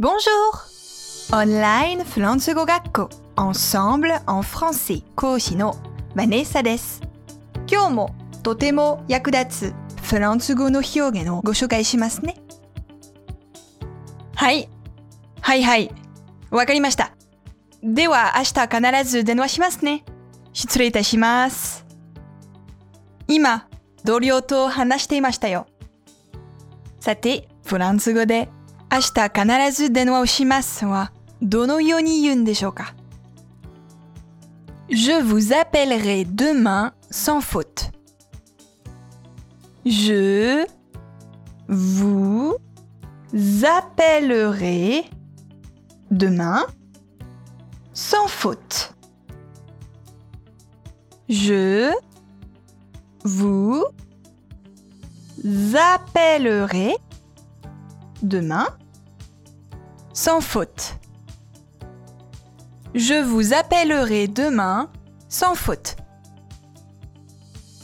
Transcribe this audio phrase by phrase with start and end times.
[0.00, 0.16] Bonjour!
[1.30, 5.76] Online フランス語学校 Ensemble en français 講師の
[6.14, 7.02] バネッサです。
[7.70, 12.36] 今日もとても役立つフランス語の表現をご紹介しますね。
[14.34, 14.70] はい。
[15.42, 15.90] はいはい。
[16.50, 17.12] わかりました。
[17.82, 20.06] では明日必ず電話しますね。
[20.54, 21.84] 失礼いたします。
[23.28, 23.68] 今、
[24.04, 25.66] 同僚と話していましたよ。
[27.00, 28.48] さて、フランス語で
[28.91, 31.11] 明日必ず電話をしますは
[31.41, 32.93] どのように言うんでしょうか
[34.89, 37.91] Je vous appellerai demain sans faute.
[39.83, 40.65] Je
[41.67, 42.55] vous
[43.63, 45.05] appellerai
[46.11, 46.67] demain
[47.93, 48.93] sans faute.
[51.27, 51.91] Je
[53.23, 53.83] vous
[55.75, 56.97] appellerai
[58.22, 58.68] demain
[60.12, 60.96] sans faute.
[62.94, 64.88] Je vous appellerai demain
[65.28, 65.96] sans faute.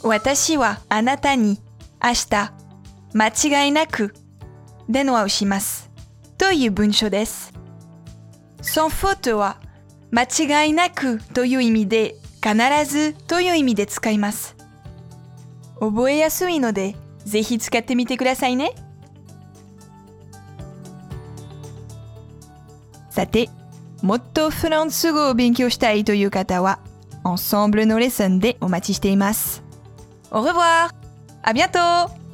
[0.03, 1.59] 私はあなたに
[2.03, 2.53] 明日
[3.13, 4.13] 間違いなく
[4.87, 5.89] 電話をします
[6.37, 7.53] という文章です。
[8.61, 9.59] sans faute は
[10.11, 10.23] 間
[10.63, 14.55] 違いなくという意味で必ずという意味で使います。
[15.79, 18.71] 覚えやすいのでぜひ使ってみてくださいね。
[23.17, 23.49] さて、
[24.03, 26.77] もっとフランス語を勉強したいという方は、
[27.23, 29.63] Ensemble のレッスンでお待ちしています。
[30.29, 30.91] Au revoir!
[31.41, 32.26] À bientôt!